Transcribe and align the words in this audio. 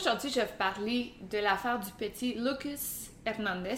Aujourd'hui, 0.00 0.30
je 0.30 0.36
vais 0.36 0.46
vous 0.46 0.56
parler 0.56 1.12
de 1.30 1.36
l'affaire 1.36 1.78
du 1.78 1.90
petit 1.90 2.32
Lucas 2.32 3.10
Hernandez, 3.26 3.74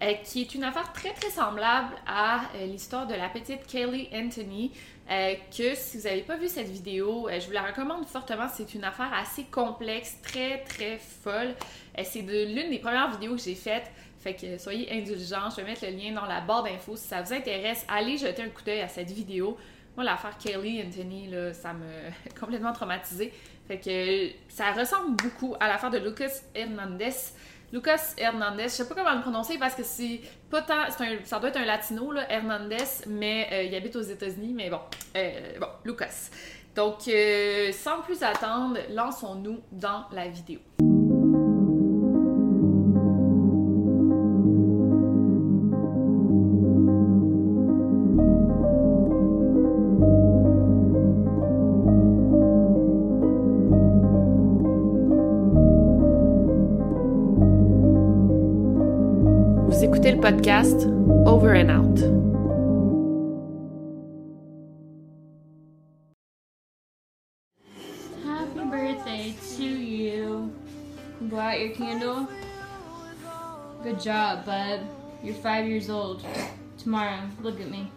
euh, 0.00 0.12
qui 0.22 0.42
est 0.42 0.54
une 0.54 0.62
affaire 0.62 0.92
très 0.92 1.12
très 1.12 1.30
semblable 1.30 1.92
à 2.06 2.42
euh, 2.54 2.66
l'histoire 2.66 3.08
de 3.08 3.14
la 3.14 3.28
petite 3.28 3.66
Kaylee 3.66 4.08
Anthony, 4.14 4.70
euh, 5.10 5.34
que 5.50 5.74
si 5.74 5.98
vous 5.98 6.04
n'avez 6.04 6.22
pas 6.22 6.36
vu 6.36 6.46
cette 6.46 6.68
vidéo, 6.68 7.28
je 7.32 7.46
vous 7.46 7.52
la 7.52 7.62
recommande 7.62 8.06
fortement. 8.06 8.46
C'est 8.48 8.74
une 8.74 8.84
affaire 8.84 9.12
assez 9.12 9.42
complexe, 9.42 10.18
très 10.22 10.62
très 10.62 10.98
folle. 10.98 11.52
c'est 12.04 12.22
l'une 12.22 12.70
des 12.70 12.78
premières 12.78 13.10
vidéos 13.10 13.34
que 13.34 13.42
j'ai 13.42 13.56
faites. 13.56 13.90
Fait 14.20 14.34
que 14.34 14.58
soyez 14.58 14.92
indulgents, 14.92 15.50
je 15.50 15.56
vais 15.56 15.64
mettre 15.64 15.84
le 15.84 15.90
lien 15.90 16.12
dans 16.12 16.26
la 16.26 16.42
barre 16.42 16.62
d'infos 16.62 16.94
si 16.94 17.08
ça 17.08 17.22
vous 17.22 17.32
intéresse. 17.32 17.84
Allez 17.88 18.18
jeter 18.18 18.42
un 18.42 18.50
coup 18.50 18.62
d'œil 18.62 18.82
à 18.82 18.88
cette 18.88 19.10
vidéo. 19.10 19.56
Moi, 19.96 20.04
l'affaire 20.04 20.36
Kaylee 20.36 20.84
Anthony, 20.86 21.28
là, 21.28 21.52
ça 21.54 21.72
m'a 21.72 21.86
complètement 22.40 22.72
traumatisée. 22.72 23.32
Fait 23.66 23.80
que 23.80 24.30
ça 24.48 24.72
ressemble 24.72 25.16
beaucoup 25.16 25.56
à 25.58 25.68
l'affaire 25.68 25.90
de 25.90 25.98
Lucas 25.98 26.42
Hernandez. 26.54 27.14
Lucas 27.72 28.14
Hernandez, 28.16 28.64
je 28.64 28.68
sais 28.68 28.88
pas 28.88 28.94
comment 28.94 29.14
le 29.14 29.22
prononcer 29.22 29.58
parce 29.58 29.74
que 29.74 29.82
c'est 29.82 30.20
pas 30.50 30.62
tant. 30.62 30.84
ça 31.24 31.38
doit 31.40 31.48
être 31.48 31.56
un 31.56 31.64
latino, 31.64 32.12
là, 32.12 32.30
Hernandez, 32.30 32.84
mais 33.08 33.48
euh, 33.52 33.62
il 33.64 33.74
habite 33.74 33.96
aux 33.96 34.02
États-Unis, 34.02 34.52
mais 34.54 34.70
bon. 34.70 34.80
Euh, 35.16 35.58
bon, 35.58 35.68
Lucas. 35.84 36.30
Donc, 36.76 37.08
euh, 37.08 37.72
sans 37.72 38.02
plus 38.02 38.22
attendre, 38.22 38.78
lançons-nous 38.90 39.60
dans 39.72 40.04
la 40.12 40.28
vidéo. 40.28 40.60
Podcast 60.26 60.82
Over 61.24 61.52
and 61.52 61.70
Out. 61.70 61.98
Happy 68.24 68.64
birthday 68.68 69.36
to 69.56 69.62
you. 69.62 70.52
Blow 71.20 71.38
out 71.38 71.60
your 71.60 71.70
candle. 71.76 72.28
Good 73.84 74.00
job, 74.00 74.44
bud. 74.44 74.80
You're 75.22 75.36
five 75.36 75.68
years 75.68 75.88
old. 75.88 76.26
Tomorrow, 76.76 77.20
look 77.40 77.60
at 77.60 77.70
me. 77.70 77.88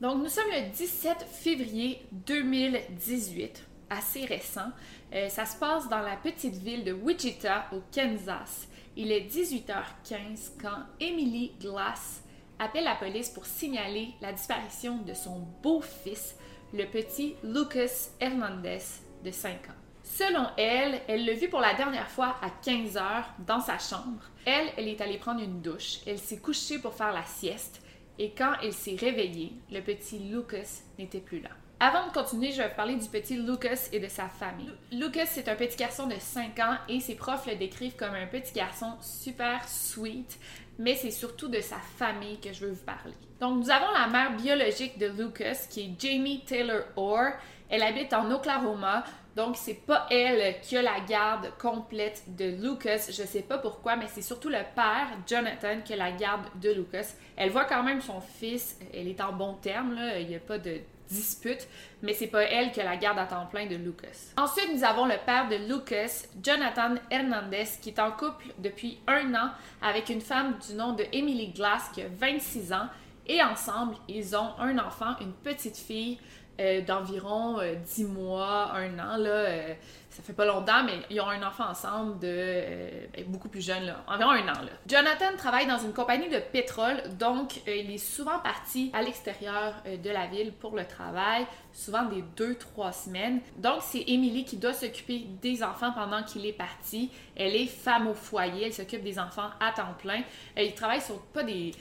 Donc, 0.00 0.24
nous 0.24 0.28
sommes 0.28 0.50
le 0.50 0.74
17 0.74 1.24
février 1.30 2.04
2018 2.26 3.71
assez 3.92 4.24
récent. 4.24 4.70
Euh, 5.12 5.28
ça 5.28 5.44
se 5.44 5.56
passe 5.56 5.88
dans 5.88 6.00
la 6.00 6.16
petite 6.16 6.56
ville 6.56 6.84
de 6.84 6.92
Wichita, 6.92 7.66
au 7.72 7.82
Kansas. 7.94 8.68
Il 8.96 9.12
est 9.12 9.26
18h15 9.26 10.52
quand 10.60 10.78
Emily 11.00 11.52
Glass 11.60 12.22
appelle 12.58 12.84
la 12.84 12.94
police 12.94 13.30
pour 13.30 13.46
signaler 13.46 14.08
la 14.20 14.32
disparition 14.32 14.98
de 14.98 15.14
son 15.14 15.46
beau-fils, 15.62 16.36
le 16.72 16.84
petit 16.84 17.34
Lucas 17.42 18.10
Hernandez, 18.20 18.82
de 19.24 19.30
5 19.30 19.50
ans. 19.52 19.82
Selon 20.02 20.46
elle, 20.56 21.00
elle 21.08 21.24
l'a 21.24 21.34
vu 21.34 21.48
pour 21.48 21.60
la 21.60 21.74
dernière 21.74 22.10
fois 22.10 22.36
à 22.42 22.50
15 22.50 22.96
h 22.96 23.24
dans 23.46 23.60
sa 23.60 23.78
chambre. 23.78 24.22
Elle, 24.44 24.68
elle 24.76 24.88
est 24.88 25.00
allée 25.00 25.18
prendre 25.18 25.42
une 25.42 25.62
douche. 25.62 26.00
Elle 26.06 26.18
s'est 26.18 26.38
couchée 26.38 26.78
pour 26.78 26.94
faire 26.94 27.12
la 27.12 27.24
sieste. 27.24 27.80
Et 28.18 28.32
quand 28.32 28.52
elle 28.62 28.74
s'est 28.74 28.96
réveillée, 28.96 29.52
le 29.70 29.80
petit 29.80 30.18
Lucas 30.18 30.82
n'était 30.98 31.20
plus 31.20 31.40
là. 31.40 31.50
Avant 31.84 32.06
de 32.06 32.12
continuer, 32.12 32.52
je 32.52 32.58
vais 32.58 32.68
vous 32.68 32.76
parler 32.76 32.94
du 32.94 33.08
petit 33.08 33.34
Lucas 33.36 33.88
et 33.90 33.98
de 33.98 34.06
sa 34.06 34.28
famille. 34.28 34.70
Lucas, 34.92 35.26
c'est 35.26 35.48
un 35.48 35.56
petit 35.56 35.76
garçon 35.76 36.06
de 36.06 36.14
5 36.16 36.56
ans 36.60 36.76
et 36.88 37.00
ses 37.00 37.16
profs 37.16 37.48
le 37.48 37.56
décrivent 37.56 37.96
comme 37.96 38.14
un 38.14 38.28
petit 38.28 38.52
garçon 38.52 38.92
super 39.00 39.68
sweet, 39.68 40.38
mais 40.78 40.94
c'est 40.94 41.10
surtout 41.10 41.48
de 41.48 41.60
sa 41.60 41.78
famille 41.98 42.38
que 42.38 42.52
je 42.52 42.66
veux 42.66 42.70
vous 42.70 42.84
parler. 42.84 43.14
Donc, 43.40 43.56
nous 43.56 43.68
avons 43.68 43.90
la 43.94 44.06
mère 44.06 44.36
biologique 44.36 44.96
de 44.96 45.08
Lucas, 45.08 45.66
qui 45.68 45.80
est 45.80 45.90
Jamie 46.00 46.44
Taylor 46.46 46.84
Orr. 46.94 47.32
Elle 47.68 47.82
habite 47.82 48.12
en 48.12 48.30
Oklahoma, 48.30 49.02
donc 49.36 49.56
c'est 49.56 49.74
pas 49.86 50.06
elle 50.10 50.60
qui 50.60 50.76
a 50.76 50.82
la 50.82 51.00
garde 51.00 51.52
complète 51.58 52.24
de 52.28 52.44
Lucas. 52.44 53.06
Je 53.08 53.22
sais 53.22 53.42
pas 53.42 53.58
pourquoi, 53.58 53.96
mais 53.96 54.06
c'est 54.08 54.22
surtout 54.22 54.48
le 54.48 54.62
père, 54.74 55.08
Jonathan, 55.26 55.80
qui 55.84 55.94
a 55.94 55.96
la 55.96 56.12
garde 56.12 56.46
de 56.60 56.70
Lucas. 56.70 57.14
Elle 57.36 57.50
voit 57.50 57.64
quand 57.64 57.82
même 57.82 58.00
son 58.00 58.20
fils, 58.20 58.78
elle 58.92 59.08
est 59.08 59.20
en 59.20 59.32
bon 59.32 59.54
terme, 59.54 59.98
il 60.18 60.26
n'y 60.26 60.36
a 60.36 60.40
pas 60.40 60.58
de 60.58 60.80
dispute, 61.08 61.68
mais 62.02 62.14
c'est 62.14 62.26
pas 62.26 62.42
elle 62.42 62.72
qui 62.72 62.80
a 62.80 62.84
la 62.84 62.96
garde 62.96 63.18
à 63.18 63.26
temps 63.26 63.46
plein 63.46 63.66
de 63.66 63.76
Lucas. 63.76 64.32
Ensuite, 64.36 64.70
nous 64.74 64.84
avons 64.84 65.06
le 65.06 65.16
père 65.24 65.48
de 65.48 65.56
Lucas, 65.56 66.26
Jonathan 66.42 66.94
Hernandez, 67.10 67.68
qui 67.80 67.90
est 67.90 68.00
en 68.00 68.12
couple 68.12 68.46
depuis 68.58 68.98
un 69.06 69.34
an 69.34 69.50
avec 69.82 70.08
une 70.08 70.20
femme 70.20 70.58
du 70.66 70.74
nom 70.74 70.92
de 70.92 71.04
Emily 71.12 71.48
Glass 71.48 71.90
qui 71.92 72.02
a 72.02 72.08
26 72.08 72.72
ans. 72.72 72.88
Et 73.26 73.40
ensemble, 73.40 73.94
ils 74.08 74.34
ont 74.34 74.58
un 74.58 74.78
enfant, 74.78 75.14
une 75.20 75.32
petite 75.32 75.76
fille 75.76 76.18
euh, 76.60 76.82
d'environ 76.82 77.60
10 77.86 78.04
euh, 78.04 78.08
mois, 78.08 78.72
un 78.74 78.98
an. 78.98 79.16
Là, 79.16 79.30
euh, 79.30 79.74
ça 80.10 80.22
fait 80.22 80.34
pas 80.34 80.44
longtemps, 80.44 80.84
mais 80.84 80.92
ils 81.08 81.18
ont 81.20 81.28
un 81.28 81.42
enfant 81.42 81.64
ensemble 81.64 82.18
de 82.18 82.86
ben, 83.14 83.24
beaucoup 83.28 83.48
plus 83.48 83.64
jeune, 83.64 83.94
environ 84.06 84.32
un 84.32 84.46
an. 84.48 84.60
Jonathan 84.86 85.34
travaille 85.38 85.66
dans 85.66 85.78
une 85.78 85.94
compagnie 85.94 86.28
de 86.28 86.38
pétrole, 86.38 87.02
donc 87.18 87.62
il 87.66 87.90
est 87.90 87.96
souvent 87.96 88.38
parti 88.38 88.90
à 88.92 89.00
l'extérieur 89.00 89.74
de 89.86 90.10
la 90.10 90.26
ville 90.26 90.52
pour 90.52 90.76
le 90.76 90.84
travail, 90.86 91.46
souvent 91.72 92.04
des 92.04 92.22
2-3 92.36 93.04
semaines. 93.04 93.40
Donc 93.56 93.78
c'est 93.80 94.04
Émilie 94.06 94.44
qui 94.44 94.58
doit 94.58 94.74
s'occuper 94.74 95.24
des 95.40 95.62
enfants 95.62 95.92
pendant 95.92 96.22
qu'il 96.22 96.44
est 96.44 96.52
parti. 96.52 97.10
Elle 97.34 97.56
est 97.56 97.66
femme 97.66 98.06
au 98.06 98.14
foyer, 98.14 98.66
elle 98.66 98.74
s'occupe 98.74 99.02
des 99.02 99.18
enfants 99.18 99.48
à 99.60 99.72
temps 99.72 99.94
plein. 99.98 100.22
il 100.58 100.74
travaille 100.74 101.00
sur 101.00 101.18
pas 101.22 101.42
des 101.42 101.72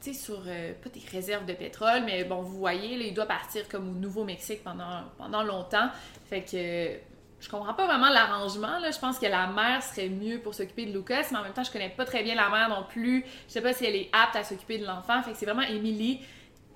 sur 0.00 0.42
euh, 0.46 0.72
pas 0.82 0.88
des 0.90 1.02
réserves 1.10 1.46
de 1.46 1.52
pétrole, 1.52 2.02
mais 2.04 2.24
bon, 2.24 2.42
vous 2.42 2.58
voyez, 2.58 2.96
là, 2.96 3.04
il 3.04 3.14
doit 3.14 3.26
partir 3.26 3.68
comme 3.68 3.88
au 3.88 3.92
Nouveau-Mexique 3.92 4.62
pendant, 4.62 5.42
longtemps. 5.42 5.88
Fait 6.28 6.42
que 6.42 6.98
je 7.40 7.50
comprends 7.50 7.74
pas 7.74 7.86
vraiment 7.86 8.08
l'arrangement. 8.08 8.78
Je 8.80 8.98
pense 8.98 9.18
que 9.18 9.26
la 9.26 9.46
mère 9.48 9.82
serait 9.82 10.08
mieux 10.08 10.38
pour 10.40 10.54
s'occuper 10.54 10.86
de 10.86 10.92
Lucas, 10.92 11.26
mais 11.30 11.38
en 11.38 11.42
même 11.42 11.52
temps, 11.52 11.64
je 11.64 11.72
connais 11.72 11.90
pas 11.90 12.04
très 12.04 12.22
bien 12.22 12.34
la 12.34 12.48
mère 12.48 12.68
non 12.68 12.84
plus. 12.88 13.24
Je 13.48 13.52
sais 13.52 13.60
pas 13.60 13.72
si 13.72 13.84
elle 13.84 13.96
est 13.96 14.08
apte 14.12 14.36
à 14.36 14.44
s'occuper 14.44 14.78
de 14.78 14.86
l'enfant. 14.86 15.22
Fait 15.22 15.32
que 15.32 15.36
c'est 15.36 15.46
vraiment 15.46 15.66
Emily 15.66 16.20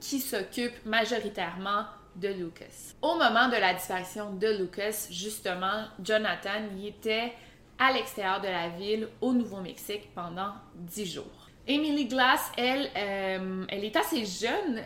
qui 0.01 0.19
s'occupe 0.19 0.85
majoritairement 0.85 1.85
de 2.17 2.29
Lucas. 2.29 2.95
Au 3.03 3.15
moment 3.15 3.49
de 3.49 3.57
la 3.57 3.75
disparition 3.75 4.35
de 4.35 4.49
Lucas, 4.49 5.09
justement, 5.11 5.85
Jonathan 6.03 6.69
y 6.77 6.89
était 6.89 7.33
à 7.79 7.93
l'extérieur 7.93 8.41
de 8.41 8.49
la 8.49 8.69
ville 8.69 9.09
au 9.21 9.33
Nouveau-Mexique 9.33 10.11
pendant 10.15 10.53
10 10.75 11.07
jours. 11.15 11.40
Emily 11.71 12.07
Glass, 12.07 12.51
elle, 12.57 12.91
euh, 12.97 13.65
elle 13.69 13.85
est 13.85 13.95
assez 13.95 14.27
jeune, 14.27 14.83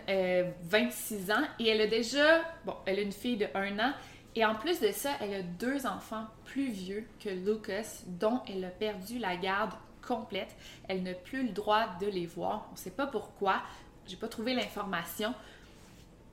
26 0.64 1.30
euh, 1.30 1.32
ans, 1.32 1.42
et 1.58 1.68
elle 1.68 1.80
a 1.80 1.86
déjà, 1.86 2.42
bon, 2.66 2.74
elle 2.84 2.98
a 2.98 3.00
une 3.00 3.10
fille 3.10 3.38
de 3.38 3.46
1 3.54 3.78
an, 3.78 3.92
et 4.36 4.44
en 4.44 4.54
plus 4.54 4.80
de 4.80 4.92
ça, 4.92 5.12
elle 5.22 5.32
a 5.32 5.40
deux 5.40 5.86
enfants 5.86 6.26
plus 6.44 6.68
vieux 6.68 7.06
que 7.20 7.30
Lucas, 7.30 8.02
dont 8.06 8.42
elle 8.46 8.66
a 8.66 8.68
perdu 8.68 9.18
la 9.18 9.34
garde 9.36 9.72
complète. 10.06 10.54
Elle 10.86 11.02
n'a 11.04 11.14
plus 11.14 11.44
le 11.44 11.52
droit 11.52 11.86
de 12.02 12.06
les 12.06 12.26
voir. 12.26 12.66
On 12.68 12.72
ne 12.72 12.78
sait 12.78 12.90
pas 12.90 13.06
pourquoi. 13.06 13.62
J'ai 14.06 14.16
pas 14.16 14.28
trouvé 14.28 14.52
l'information. 14.52 15.32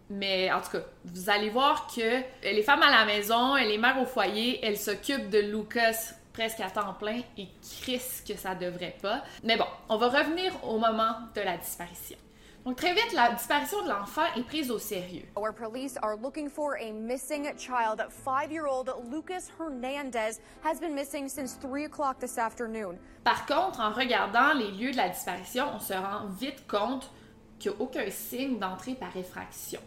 Mais 0.09 0.51
en 0.51 0.59
tout 0.59 0.71
cas, 0.71 0.83
vous 1.05 1.29
allez 1.29 1.49
voir 1.49 1.87
que 1.87 2.01
elle 2.43 2.57
est 2.57 2.63
femme 2.63 2.83
à 2.83 2.91
la 2.91 3.05
maison, 3.05 3.55
elle 3.55 3.71
est 3.71 3.77
mère 3.77 4.01
au 4.01 4.05
foyer, 4.05 4.59
elle 4.61 4.77
s'occupe 4.77 5.29
de 5.29 5.39
Lucas 5.39 6.15
presque 6.33 6.59
à 6.59 6.69
temps 6.69 6.93
plein 6.93 7.21
et 7.37 7.47
crisse 7.81 8.23
que 8.27 8.35
ça 8.35 8.55
devrait 8.55 8.97
pas. 9.01 9.23
Mais 9.43 9.57
bon, 9.57 9.65
on 9.89 9.97
va 9.97 10.07
revenir 10.09 10.53
au 10.63 10.77
moment 10.77 11.15
de 11.35 11.41
la 11.41 11.57
disparition. 11.57 12.17
Donc 12.63 12.75
très 12.75 12.93
vite, 12.93 13.11
la 13.13 13.31
disparition 13.31 13.81
de 13.83 13.89
l'enfant 13.89 14.21
est 14.37 14.43
prise 14.43 14.69
au 14.69 14.77
sérieux. 14.77 15.23
Our 15.35 15.51
police 15.51 15.97
are 16.03 16.15
looking 16.15 16.47
for 16.47 16.75
a 16.75 16.91
missing 16.91 17.47
child. 17.57 18.05
Five-year-old 18.09 18.93
Lucas 19.11 19.49
Hernandez 19.59 20.39
has 20.63 20.79
been 20.79 20.93
missing 20.93 21.27
since 21.27 21.57
3 21.59 21.85
o'clock 21.85 22.19
this 22.19 22.37
afternoon. 22.37 22.99
Par 23.23 23.47
contre, 23.47 23.79
en 23.79 23.91
regardant 23.91 24.53
les 24.53 24.69
lieux 24.71 24.91
de 24.91 24.97
la 24.97 25.09
disparition, 25.09 25.65
on 25.73 25.79
se 25.79 25.93
rend 25.93 26.27
vite 26.39 26.67
compte 26.67 27.09
qu'il 27.57 27.71
n'y 27.71 27.77
a 27.77 27.81
aucun 27.81 28.09
signe 28.11 28.59
d'entrée 28.59 28.93
par 28.93 29.15
effraction. 29.17 29.81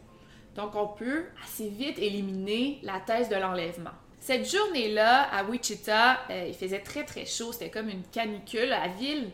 Donc 0.56 0.75
on 0.75 0.88
peut 0.88 1.26
assez 1.44 1.69
vite 1.69 1.99
éliminer 1.99 2.81
la 2.82 2.99
thèse 2.99 3.29
de 3.29 3.37
l'enlèvement. 3.37 3.91
Cette 4.25 4.50
journée-là, 4.50 5.25
à 5.25 5.44
Wichita, 5.44 6.21
euh, 6.31 6.47
il 6.49 6.55
faisait 6.55 6.79
très 6.79 7.05
très 7.05 7.26
chaud, 7.26 7.53
c'était 7.53 7.69
comme 7.69 7.91
une 7.91 8.05
canicule. 8.05 8.71
La 8.71 8.88
ville 8.88 9.31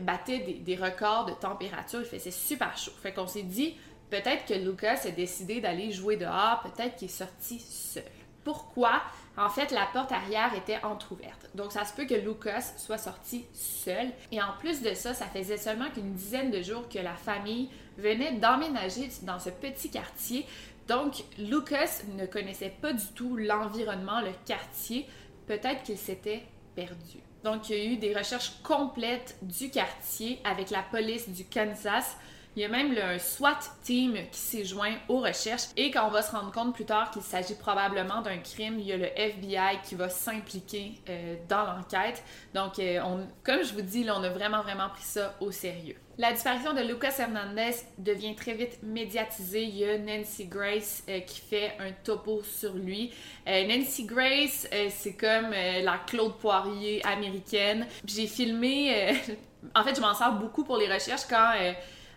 battait 0.00 0.38
des, 0.38 0.74
records 0.74 1.26
de 1.26 1.32
température, 1.32 2.00
il 2.00 2.06
faisait 2.06 2.30
super 2.30 2.74
chaud. 2.78 2.92
Fait 3.02 3.12
qu'on 3.12 3.26
s'est 3.26 3.42
dit, 3.42 3.76
peut-être 4.08 4.46
que 4.46 4.54
Lucas 4.54 5.00
a 5.04 5.10
décidé 5.10 5.60
d'aller 5.60 5.92
jouer 5.92 6.16
dehors, 6.16 6.62
peut-être 6.62 6.96
qu'il 6.96 7.08
est 7.08 7.10
sorti 7.10 7.58
seul. 7.60 8.04
Pourquoi? 8.42 9.02
En 9.36 9.50
fait, 9.50 9.70
la 9.70 9.86
porte 9.92 10.12
arrière 10.12 10.54
était 10.54 10.82
entr'ouverte. 10.82 11.50
Donc, 11.54 11.70
ça 11.70 11.84
se 11.84 11.92
peut 11.92 12.06
que 12.06 12.14
Lucas 12.14 12.72
soit 12.78 12.96
sorti 12.96 13.44
seul. 13.52 14.08
Et 14.30 14.40
en 14.40 14.54
plus 14.60 14.80
de 14.80 14.94
ça, 14.94 15.12
ça 15.12 15.26
faisait 15.26 15.58
seulement 15.58 15.90
qu'une 15.90 16.14
dizaine 16.14 16.50
de 16.50 16.62
jours 16.62 16.88
que 16.88 16.98
la 16.98 17.14
famille 17.14 17.68
venait 17.98 18.32
d'emménager 18.32 19.10
dans 19.22 19.38
ce 19.38 19.50
petit 19.50 19.90
quartier. 19.90 20.46
Donc, 20.92 21.24
Lucas 21.38 22.02
ne 22.18 22.26
connaissait 22.26 22.74
pas 22.82 22.92
du 22.92 23.06
tout 23.14 23.34
l'environnement, 23.34 24.20
le 24.20 24.32
quartier. 24.44 25.06
Peut-être 25.46 25.84
qu'il 25.84 25.96
s'était 25.96 26.42
perdu. 26.74 27.20
Donc, 27.44 27.70
il 27.70 27.76
y 27.76 27.80
a 27.80 27.84
eu 27.92 27.96
des 27.96 28.14
recherches 28.14 28.52
complètes 28.62 29.38
du 29.40 29.70
quartier 29.70 30.38
avec 30.44 30.68
la 30.68 30.82
police 30.82 31.30
du 31.30 31.46
Kansas. 31.46 32.18
Il 32.54 32.60
y 32.60 32.66
a 32.66 32.68
même 32.68 32.92
le 32.92 33.18
SWAT 33.18 33.60
team 33.82 34.14
qui 34.30 34.38
s'est 34.38 34.64
joint 34.64 34.96
aux 35.08 35.20
recherches 35.20 35.68
et 35.74 35.90
quand 35.90 36.06
on 36.06 36.10
va 36.10 36.20
se 36.20 36.32
rendre 36.32 36.52
compte 36.52 36.74
plus 36.74 36.84
tard 36.84 37.10
qu'il 37.10 37.22
s'agit 37.22 37.54
probablement 37.54 38.20
d'un 38.20 38.36
crime, 38.38 38.78
il 38.78 38.84
y 38.84 38.92
a 38.92 38.98
le 38.98 39.08
FBI 39.16 39.80
qui 39.82 39.94
va 39.94 40.10
s'impliquer 40.10 40.96
euh, 41.08 41.36
dans 41.48 41.64
l'enquête. 41.64 42.22
Donc, 42.52 42.78
euh, 42.78 43.00
on, 43.06 43.26
comme 43.42 43.64
je 43.64 43.72
vous 43.72 43.80
dis, 43.80 44.04
là, 44.04 44.18
on 44.18 44.22
a 44.22 44.28
vraiment, 44.28 44.60
vraiment 44.60 44.90
pris 44.90 45.02
ça 45.02 45.34
au 45.40 45.50
sérieux. 45.50 45.96
La 46.18 46.30
disparition 46.30 46.74
de 46.74 46.82
Lucas 46.82 47.14
Hernandez 47.18 47.74
devient 47.96 48.36
très 48.36 48.52
vite 48.52 48.82
médiatisée. 48.82 49.62
Il 49.62 49.78
y 49.78 49.88
a 49.88 49.96
Nancy 49.96 50.44
Grace 50.44 51.04
euh, 51.08 51.20
qui 51.20 51.40
fait 51.40 51.72
un 51.80 51.92
topo 52.04 52.42
sur 52.42 52.74
lui. 52.74 53.14
Nancy 53.46 54.04
Grace, 54.04 54.68
c'est 54.90 55.16
comme 55.16 55.50
la 55.50 55.98
Claude 56.06 56.36
Poirier 56.36 57.04
américaine. 57.06 57.86
J'ai 58.04 58.26
filmé, 58.26 59.16
en 59.74 59.82
fait, 59.82 59.96
je 59.96 60.02
m'en 60.02 60.14
sers 60.14 60.32
beaucoup 60.34 60.64
pour 60.64 60.76
les 60.76 60.92
recherches 60.92 61.24
quand 61.28 61.54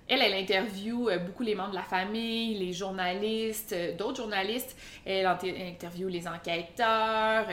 elle, 0.08 0.22
elle 0.22 0.36
interview 0.36 1.10
beaucoup 1.26 1.44
les 1.44 1.56
membres 1.56 1.72
de 1.72 1.76
la 1.76 1.84
famille, 1.84 2.58
les 2.58 2.74
journalistes, 2.74 3.76
d'autres 3.98 4.18
journalistes. 4.18 4.78
Elle 5.06 5.26
interview 5.26 6.08
les 6.08 6.28
enquêteurs 6.28 7.48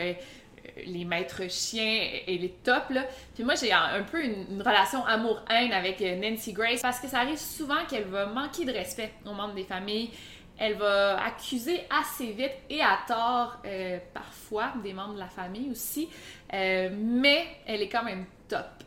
les 0.87 1.05
maîtres 1.05 1.51
chiens 1.51 2.09
et 2.27 2.39
les 2.39 2.51
tops. 2.51 2.91
Là. 2.91 3.05
Puis 3.35 3.45
moi, 3.45 3.55
j'ai 3.55 3.73
un 3.73 4.03
peu 4.03 4.25
une, 4.25 4.63
relation 4.63 5.05
amour-haine 5.05 5.73
avec 5.73 6.01
euh, 6.03 6.17
Nancy 6.17 6.53
Grace 6.53 6.81
parce 6.83 7.01
que 7.01 7.09
ça 7.09 7.21
arrive 7.21 7.39
souvent 7.39 7.85
qu'elle 7.89 8.05
va 8.05 8.27
manquer 8.27 8.65
de 8.65 8.73
respect 8.73 9.13
aux 9.27 9.33
membres 9.33 9.55
des 9.55 9.65
familles. 9.65 10.11
Elle 10.59 10.75
va 10.75 11.23
accuser 11.25 11.81
assez 11.91 12.27
vite 12.33 12.53
et 12.71 12.81
à 12.81 12.99
tort 13.09 13.59
euh, 13.65 13.99
parfois 14.15 14.73
des 14.83 14.93
membres 14.93 15.15
de 15.15 15.19
la 15.19 15.29
famille 15.29 15.71
aussi, 15.71 16.09
euh, 16.53 16.91
mais 16.95 17.47
elle 17.67 17.83
est 17.83 17.89
quand 17.89 18.05
même 18.05 18.27
top. 18.49 18.67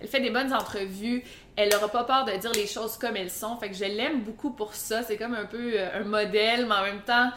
elle 0.00 0.08
fait 0.08 0.20
des 0.20 0.30
bonnes 0.30 0.54
entrevues, 0.54 1.22
elle 1.60 1.70
n'aura 1.70 1.88
pas 1.88 2.04
peur 2.04 2.24
de 2.24 2.32
dire 2.32 2.52
les 2.52 2.66
choses 2.66 2.96
comme 2.96 3.16
elles 3.16 3.30
sont, 3.30 3.56
fait 3.56 3.68
que 3.68 3.76
je 3.76 3.84
l'aime 3.84 4.22
beaucoup 4.22 4.50
pour 4.50 4.74
ça. 4.74 5.02
C'est 5.02 5.16
comme 5.16 5.34
un 5.34 5.46
peu 5.46 5.74
un 5.78 6.04
modèle, 6.04 6.66
mais 6.66 6.74
en 6.74 6.82
même 6.82 7.02
temps, 7.02 7.30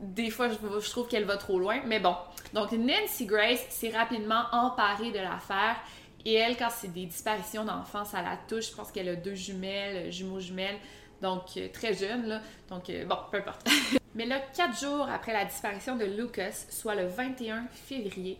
des 0.00 0.30
fois, 0.30 0.48
je, 0.48 0.90
trouve 0.90 1.08
qu'elle 1.08 1.24
va 1.24 1.36
trop 1.36 1.58
loin. 1.58 1.80
Mais 1.86 2.00
bon. 2.00 2.14
Donc, 2.52 2.72
Nancy 2.72 3.26
Grace 3.26 3.64
s'est 3.70 3.90
rapidement 3.90 4.44
emparée 4.52 5.10
de 5.10 5.18
l'affaire. 5.18 5.76
Et 6.24 6.34
elle, 6.34 6.56
quand 6.56 6.70
c'est 6.70 6.92
des 6.92 7.06
disparitions 7.06 7.64
d'enfants, 7.64 8.04
ça 8.04 8.22
la 8.22 8.36
touche. 8.48 8.70
Je 8.70 8.76
pense 8.76 8.90
qu'elle 8.90 9.08
a 9.08 9.16
deux 9.16 9.34
jumelles, 9.34 10.12
jumeaux 10.12 10.40
jumelles. 10.40 10.78
Donc, 11.22 11.56
euh, 11.56 11.68
très 11.72 11.94
jeune. 11.94 12.40
Donc, 12.68 12.90
euh, 12.90 13.04
bon, 13.04 13.16
peu 13.30 13.38
importe. 13.38 13.66
Mais 14.14 14.26
là, 14.26 14.40
quatre 14.54 14.78
jours 14.78 15.08
après 15.12 15.32
la 15.32 15.44
disparition 15.44 15.96
de 15.96 16.04
Lucas, 16.04 16.66
soit 16.70 16.94
le 16.94 17.06
21 17.06 17.66
février, 17.70 18.38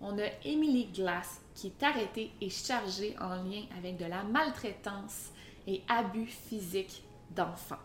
on 0.00 0.18
a 0.18 0.26
Emily 0.44 0.86
Glass 0.86 1.40
qui 1.54 1.68
est 1.68 1.82
arrêtée 1.82 2.30
et 2.40 2.50
chargée 2.50 3.16
en 3.20 3.36
lien 3.42 3.62
avec 3.78 3.96
de 3.96 4.04
la 4.04 4.22
maltraitance 4.24 5.30
et 5.66 5.82
abus 5.88 6.26
physiques 6.26 7.02
d'enfants. 7.34 7.76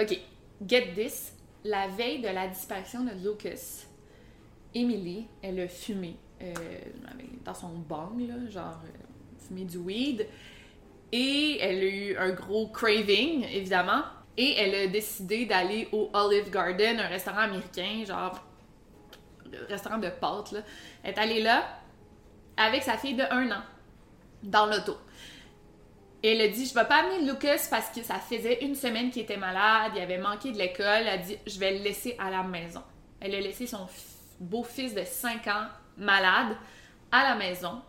OK, 0.00 0.18
get 0.66 0.92
this, 0.94 1.34
la 1.64 1.88
veille 1.88 2.20
de 2.20 2.28
la 2.28 2.48
disparition 2.48 3.04
de 3.04 3.10
Lucas, 3.22 3.86
Emily, 4.74 5.26
elle 5.42 5.60
a 5.60 5.68
fumé 5.68 6.16
euh, 6.42 6.52
dans 7.44 7.54
son 7.54 7.70
bong, 7.70 8.20
là, 8.20 8.34
genre 8.50 8.80
euh, 8.84 9.46
fumé 9.46 9.64
du 9.64 9.78
weed. 9.78 10.26
Et 11.12 11.58
elle 11.60 11.78
a 11.78 11.86
eu 11.86 12.16
un 12.16 12.30
gros 12.30 12.68
craving, 12.68 13.44
évidemment. 13.44 14.02
Et 14.36 14.54
elle 14.58 14.74
a 14.74 14.86
décidé 14.86 15.46
d'aller 15.46 15.88
au 15.92 16.10
Olive 16.12 16.50
Garden, 16.50 17.00
un 17.00 17.08
restaurant 17.08 17.38
américain, 17.38 18.04
genre 18.06 18.44
restaurant 19.68 19.98
de 19.98 20.08
pâtes. 20.08 20.52
Là. 20.52 20.60
Est 21.04 21.18
allée 21.18 21.42
là 21.42 21.64
avec 22.56 22.82
sa 22.82 22.96
fille 22.96 23.14
de 23.14 23.24
un 23.30 23.50
an, 23.50 23.62
dans 24.42 24.66
l'auto. 24.66 24.96
Elle 26.22 26.40
a 26.40 26.48
dit, 26.48 26.66
je 26.66 26.74
vais 26.74 26.86
pas 26.86 27.04
amener 27.04 27.30
Lucas 27.30 27.68
parce 27.70 27.90
que 27.90 28.02
ça 28.02 28.16
faisait 28.16 28.64
une 28.64 28.74
semaine 28.74 29.10
qu'il 29.10 29.22
était 29.22 29.36
malade, 29.36 29.92
il 29.94 30.00
avait 30.00 30.18
manqué 30.18 30.50
de 30.50 30.58
l'école. 30.58 31.02
Elle 31.02 31.08
a 31.08 31.18
dit, 31.18 31.36
je 31.46 31.58
vais 31.58 31.78
le 31.78 31.84
laisser 31.84 32.16
à 32.18 32.30
la 32.30 32.42
maison. 32.42 32.82
Elle 33.20 33.34
a 33.34 33.40
laissé 33.40 33.66
son 33.66 33.86
beau-fils 34.40 34.94
de 34.94 35.04
5 35.04 35.46
ans 35.46 35.66
malade 35.96 36.56
à 37.12 37.22
la 37.22 37.34
maison 37.36 37.80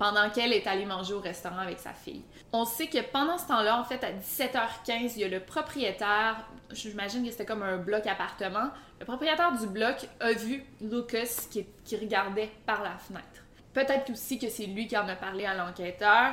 pendant 0.00 0.30
qu'elle 0.30 0.54
est 0.54 0.66
allée 0.66 0.86
manger 0.86 1.12
au 1.12 1.20
restaurant 1.20 1.58
avec 1.58 1.78
sa 1.78 1.92
fille. 1.92 2.22
On 2.54 2.64
sait 2.64 2.86
que 2.86 3.02
pendant 3.12 3.36
ce 3.36 3.46
temps-là, 3.48 3.78
en 3.78 3.84
fait, 3.84 4.02
à 4.02 4.10
17h15, 4.10 5.12
il 5.16 5.18
y 5.20 5.24
a 5.24 5.28
le 5.28 5.40
propriétaire, 5.40 6.42
j'imagine 6.70 7.22
que 7.22 7.30
c'était 7.30 7.44
comme 7.44 7.62
un 7.62 7.76
bloc 7.76 8.06
appartement, 8.06 8.70
le 8.98 9.04
propriétaire 9.04 9.52
du 9.58 9.66
bloc 9.66 10.08
a 10.20 10.32
vu 10.32 10.64
Lucas 10.80 11.48
qui, 11.50 11.66
regardait 11.96 12.48
par 12.64 12.82
la 12.82 12.96
fenêtre. 12.96 13.44
Peut-être 13.74 14.10
aussi 14.10 14.38
que 14.38 14.48
c'est 14.48 14.64
lui 14.64 14.86
qui 14.86 14.96
en 14.96 15.06
a 15.06 15.16
parlé 15.16 15.44
à 15.44 15.52
l'enquêteur. 15.52 16.32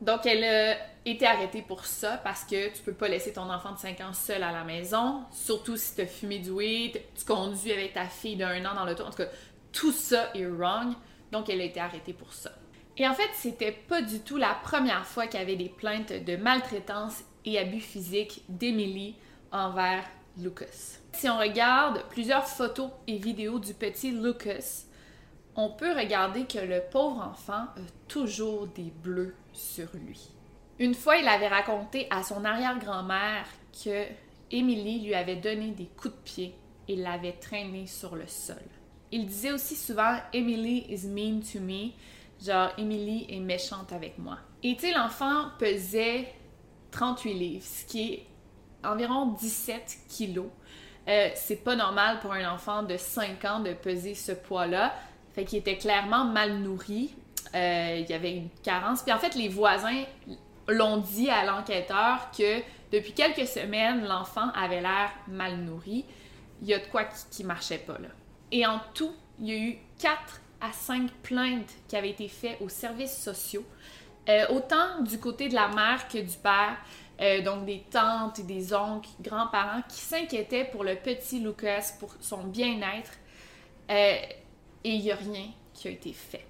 Donc, 0.00 0.24
elle 0.24 0.44
a 0.44 0.76
été 1.04 1.26
arrêtée 1.26 1.60
pour 1.60 1.84
ça 1.84 2.16
parce 2.24 2.44
que 2.44 2.74
tu 2.74 2.82
peux 2.82 2.94
pas 2.94 3.08
laisser 3.08 3.34
ton 3.34 3.50
enfant 3.50 3.72
de 3.72 3.78
5 3.78 4.00
ans 4.00 4.14
seul 4.14 4.42
à 4.42 4.52
la 4.52 4.64
maison, 4.64 5.24
surtout 5.30 5.76
si 5.76 5.96
tu 5.96 6.00
as 6.00 6.06
fumé 6.06 6.38
du 6.38 6.48
weed, 6.48 6.98
tu 7.14 7.26
conduis 7.26 7.72
avec 7.72 7.92
ta 7.92 8.06
fille 8.06 8.36
d'un 8.36 8.64
an 8.64 8.74
dans 8.74 8.86
l'auto. 8.86 9.04
En 9.04 9.10
tout 9.10 9.18
cas, 9.18 9.28
tout 9.70 9.92
ça 9.92 10.30
est 10.34 10.46
wrong. 10.46 10.94
Donc, 11.32 11.48
elle 11.48 11.60
a 11.60 11.64
été 11.64 11.80
arrêtée 11.80 12.12
pour 12.12 12.32
ça. 12.32 12.50
Et 12.96 13.08
en 13.08 13.14
fait, 13.14 13.30
c'était 13.34 13.72
pas 13.72 14.02
du 14.02 14.20
tout 14.20 14.36
la 14.36 14.54
première 14.54 15.06
fois 15.06 15.26
qu'il 15.26 15.40
y 15.40 15.42
avait 15.42 15.56
des 15.56 15.68
plaintes 15.68 16.12
de 16.12 16.36
maltraitance 16.36 17.24
et 17.44 17.58
abus 17.58 17.80
physiques 17.80 18.44
d'Emily 18.48 19.16
envers 19.50 20.04
Lucas. 20.38 20.98
Si 21.12 21.28
on 21.28 21.38
regarde 21.38 22.04
plusieurs 22.10 22.46
photos 22.46 22.90
et 23.06 23.18
vidéos 23.18 23.58
du 23.58 23.74
petit 23.74 24.12
Lucas, 24.12 24.84
on 25.56 25.70
peut 25.70 25.92
regarder 25.92 26.44
que 26.44 26.58
le 26.58 26.82
pauvre 26.90 27.20
enfant 27.20 27.52
a 27.52 27.80
toujours 28.08 28.66
des 28.68 28.92
bleus 29.02 29.34
sur 29.52 29.86
lui. 29.94 30.30
Une 30.78 30.94
fois, 30.94 31.16
il 31.16 31.28
avait 31.28 31.48
raconté 31.48 32.08
à 32.10 32.24
son 32.24 32.44
arrière-grand-mère 32.44 33.46
que 33.84 34.06
Emily 34.50 35.00
lui 35.00 35.14
avait 35.14 35.36
donné 35.36 35.70
des 35.70 35.86
coups 35.86 36.14
de 36.14 36.20
pied 36.24 36.54
et 36.88 36.96
l'avait 36.96 37.32
traîné 37.32 37.86
sur 37.86 38.16
le 38.16 38.26
sol. 38.26 38.56
Il 39.14 39.26
disait 39.26 39.52
aussi 39.52 39.76
souvent 39.76 40.16
Emily 40.32 40.86
is 40.88 41.06
mean 41.06 41.40
to 41.40 41.60
me, 41.60 41.92
genre 42.44 42.70
Emily 42.76 43.28
est 43.28 43.38
méchante 43.38 43.92
avec 43.92 44.18
moi. 44.18 44.38
Et 44.60 44.74
tu 44.74 44.88
sais, 44.88 44.92
l'enfant 44.92 45.50
pesait 45.56 46.34
38 46.90 47.32
livres, 47.34 47.64
ce 47.64 47.84
qui 47.84 48.12
est 48.12 48.26
environ 48.82 49.26
17 49.26 49.98
kilos. 50.08 50.48
Euh, 51.06 51.28
c'est 51.36 51.62
pas 51.62 51.76
normal 51.76 52.18
pour 52.18 52.32
un 52.32 52.52
enfant 52.52 52.82
de 52.82 52.96
5 52.96 53.44
ans 53.44 53.60
de 53.60 53.72
peser 53.72 54.16
ce 54.16 54.32
poids-là. 54.32 54.92
Fait 55.32 55.44
qu'il 55.44 55.60
était 55.60 55.78
clairement 55.78 56.24
mal 56.24 56.58
nourri. 56.58 57.14
Euh, 57.54 57.98
il 58.00 58.10
y 58.10 58.14
avait 58.14 58.36
une 58.36 58.50
carence. 58.64 59.02
Puis 59.04 59.12
en 59.12 59.18
fait, 59.18 59.36
les 59.36 59.48
voisins 59.48 60.02
l'ont 60.66 60.96
dit 60.96 61.30
à 61.30 61.44
l'enquêteur 61.44 62.32
que 62.36 62.62
depuis 62.90 63.12
quelques 63.12 63.46
semaines, 63.46 64.04
l'enfant 64.08 64.50
avait 64.56 64.80
l'air 64.80 65.12
mal 65.28 65.58
nourri. 65.58 66.04
Il 66.62 66.66
y 66.66 66.74
a 66.74 66.80
de 66.80 66.86
quoi 66.86 67.04
qui, 67.04 67.26
qui 67.30 67.44
marchait 67.44 67.78
pas 67.78 67.98
là. 68.00 68.08
Et 68.54 68.64
en 68.64 68.78
tout, 68.94 69.12
il 69.40 69.48
y 69.48 69.52
a 69.52 69.56
eu 69.56 69.78
4 69.98 70.40
à 70.60 70.70
5 70.70 71.10
plaintes 71.24 71.72
qui 71.88 71.96
avaient 71.96 72.10
été 72.10 72.28
faites 72.28 72.56
aux 72.60 72.68
services 72.68 73.16
sociaux, 73.16 73.64
euh, 74.28 74.46
autant 74.50 75.02
du 75.02 75.18
côté 75.18 75.48
de 75.48 75.54
la 75.54 75.66
mère 75.66 76.06
que 76.06 76.18
du 76.18 76.36
père. 76.36 76.76
Euh, 77.20 77.42
donc 77.42 77.64
des 77.64 77.84
tantes 77.90 78.40
et 78.40 78.42
des 78.42 78.72
oncles, 78.74 79.08
grands-parents 79.20 79.82
qui 79.88 80.00
s'inquiétaient 80.00 80.64
pour 80.64 80.82
le 80.82 80.96
petit 80.96 81.40
Lucas, 81.40 81.94
pour 81.98 82.14
son 82.20 82.44
bien-être. 82.44 83.12
Euh, 83.90 84.16
et 84.84 84.90
il 84.90 85.02
n'y 85.02 85.12
a 85.12 85.16
rien 85.16 85.46
qui 85.72 85.88
a 85.88 85.90
été 85.90 86.12
fait. 86.12 86.46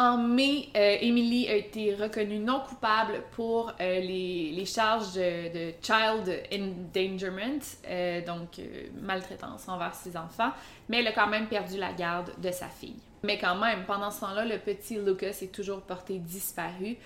En 0.00 0.16
mai, 0.16 0.70
euh, 0.74 0.96
Emily 1.02 1.46
a 1.46 1.56
été 1.56 1.94
reconnue 1.94 2.38
non 2.38 2.60
coupable 2.60 3.22
pour 3.32 3.70
euh, 3.82 4.00
les, 4.00 4.64
charges 4.64 5.12
de, 5.12 5.74
child 5.82 6.42
endangerment, 6.50 7.60
euh, 7.86 8.24
donc 8.24 8.62
maltraitance 9.02 9.68
envers 9.68 9.94
ses 9.94 10.16
enfants, 10.16 10.52
mais 10.88 11.00
elle 11.00 11.08
a 11.08 11.12
quand 11.12 11.26
même 11.26 11.48
perdu 11.48 11.76
la 11.76 11.92
garde 11.92 12.32
de 12.40 12.50
sa 12.50 12.68
fille. 12.68 12.96
Mais 13.24 13.36
quand 13.36 13.56
même, 13.56 13.84
pendant 13.84 14.10
ce 14.10 14.20
temps-là, 14.20 14.46
le 14.46 14.56
petit 14.56 14.96
Lucas 14.96 15.36
est 15.42 15.52
toujours 15.52 15.82
porté 15.82 16.18
disparu. 16.18 16.96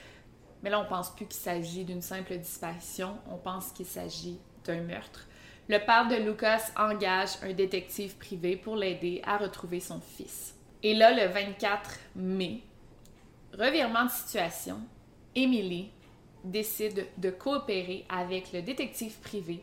Mais 0.62 0.70
là, 0.70 0.78
on 0.78 0.84
pense 0.84 1.10
plus 1.10 1.26
qu'il 1.26 1.42
s'agit 1.42 1.82
d'une 1.82 2.00
simple 2.00 2.36
disparition, 2.36 3.16
on 3.28 3.38
pense 3.38 3.72
qu'il 3.72 3.86
s'agit 3.86 4.38
d'un 4.64 4.82
meurtre. 4.82 5.26
Le 5.68 5.78
père 5.78 6.06
de 6.06 6.14
Lucas 6.14 6.70
engage 6.76 7.30
un 7.42 7.54
détective 7.54 8.16
privé 8.18 8.54
pour 8.54 8.76
l'aider 8.76 9.20
à 9.26 9.36
retrouver 9.36 9.80
son 9.80 10.00
fils. 10.00 10.54
Et 10.84 10.94
là, 10.94 11.10
le 11.10 11.32
24 11.32 11.98
mai, 12.14 12.60
revirement 13.58 14.04
de 14.04 14.10
situation, 14.10 14.80
Emily 15.34 15.90
décide 16.44 17.06
de 17.18 17.30
coopérer 17.30 18.04
avec 18.08 18.52
le 18.52 18.62
détective 18.62 19.18
privé 19.20 19.62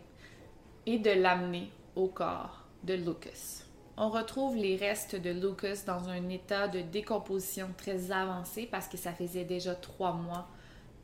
et 0.85 0.97
de 0.97 1.11
l'amener 1.11 1.69
au 1.95 2.07
corps 2.07 2.65
de 2.83 2.93
Lucas. 2.95 3.63
On 3.97 4.09
retrouve 4.09 4.55
les 4.55 4.77
restes 4.77 5.15
de 5.15 5.29
Lucas 5.29 5.83
dans 5.85 6.09
un 6.09 6.29
état 6.29 6.67
de 6.67 6.81
décomposition 6.81 7.69
très 7.77 8.11
avancé 8.11 8.65
parce 8.65 8.87
que 8.87 8.97
ça 8.97 9.13
faisait 9.13 9.43
déjà 9.43 9.75
trois 9.75 10.13
mois 10.13 10.47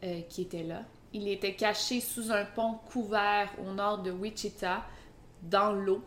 euh, 0.03 0.21
qu'il 0.21 0.45
était 0.45 0.63
là. 0.63 0.83
Il 1.13 1.27
était 1.27 1.53
caché 1.53 1.99
sous 1.99 2.31
un 2.31 2.45
pont 2.45 2.79
couvert 2.91 3.49
au 3.65 3.71
nord 3.71 3.99
de 3.99 4.11
Wichita, 4.11 4.83
dans 5.43 5.71
l'eau, 5.71 6.03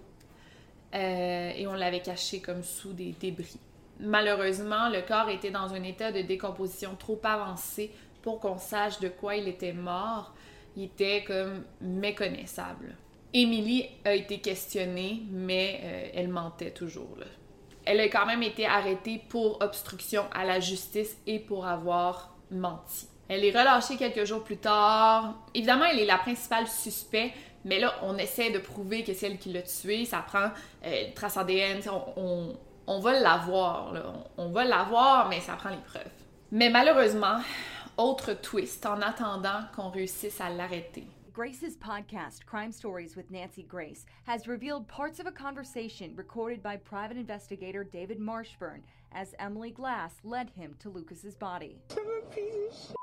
euh, 0.94 1.52
et 1.54 1.66
on 1.66 1.75
l'avait 1.75 2.02
caché 2.02 2.40
comme 2.40 2.62
sous 2.62 2.92
des 2.92 3.12
débris. 3.12 3.58
Malheureusement, 4.00 4.88
le 4.88 5.02
corps 5.02 5.28
était 5.28 5.50
dans 5.50 5.75
un 5.75 5.83
état 5.83 6.11
de 6.11 6.23
décomposition 6.23 6.97
trop 6.99 7.21
avancé 7.23 7.92
pour 8.23 8.40
qu'on 8.40 8.59
sache 8.59 8.99
de 9.00 9.09
quoi 9.09 9.37
il 9.37 9.47
était 9.47 9.73
mort. 9.73 10.35
Il 10.76 10.85
était 10.85 11.25
comme 11.26 11.64
méconnaissable. 11.80 12.97
Émilie 13.33 13.87
a 14.04 14.14
été 14.14 14.40
questionnée, 14.40 15.23
mais 15.30 15.80
euh, 15.83 16.09
elle 16.14 16.28
mentait 16.28 16.71
toujours. 16.71 17.16
Elle 17.85 18.00
a 18.00 18.09
quand 18.09 18.26
même 18.26 18.42
été 18.42 18.66
arrêtée 18.66 19.23
pour 19.28 19.62
obstruction 19.62 20.25
à 20.33 20.45
la 20.45 20.61
justice 20.61 21.16
et 21.26 21.38
pour 21.38 21.66
avoir 21.66 22.37
menti. 22.50 23.07
Elle 23.28 23.45
est 23.45 23.50
relâchée 23.50 23.97
quelques 23.97 24.25
jours 24.25 24.42
plus 24.42 24.57
tard. 24.57 25.35
Évidemment, 25.54 25.85
elle 25.85 26.00
est 26.00 26.07
la 26.07 26.19
principale 26.19 26.66
suspecte, 26.66 27.37
mais 27.64 27.78
là, 27.78 27.95
on 28.02 28.16
essaie 28.19 28.50
de 28.50 28.59
prouver 28.59 29.04
que 29.04 29.14
c'est 29.14 29.26
elle 29.26 29.38
qui 29.38 29.52
l'a 29.52 29.62
tué. 29.62 30.04
Ça 30.04 30.25
prend 30.26 30.49
euh, 30.85 31.04
trace 31.14 31.37
ADN. 31.37 31.80
On, 32.16 32.57
on 32.90 32.99
va 32.99 33.20
l'avoir, 33.20 33.92
on, 34.37 34.47
on 34.47 34.50
va 34.50 34.64
l'avoir, 34.64 35.28
mais 35.28 35.40
ça 35.40 35.54
prend 35.54 35.70
les 35.70 35.76
preuves. 35.76 36.11
Mais 36.50 36.70
malheureusement, 36.70 37.40
autre 37.97 38.32
twist 38.32 38.85
en 38.85 39.00
attendant 39.00 39.62
qu'on 39.76 39.90
réussisse 39.90 40.40
à 40.40 40.50
l'arrêter. 40.50 41.06
Grace's 41.32 41.76
podcast, 41.76 42.44
Crime 42.47 42.73
Stories 42.73 43.14
with 43.14 43.30
Nancy 43.30 43.62
Grace, 43.62 44.04
has 44.26 44.49
revealed 44.49 44.88
parts 44.88 45.20
of 45.20 45.26
a 45.26 45.30
conversation 45.30 46.16
recorded 46.16 46.64
by 46.64 46.76
private 46.76 47.16
investigator 47.16 47.85
David 47.85 48.18
Marshburn 48.18 48.80
as 49.12 49.37
Emily 49.38 49.70
Glass 49.70 50.14
led 50.25 50.50
him 50.50 50.75
to 50.80 50.88
Lucas's 50.88 51.37
body. 51.37 51.78
I'm 51.92 51.99
a 51.99 52.35
piece 52.35 52.54
of 52.66 52.76
shit. 52.88 52.97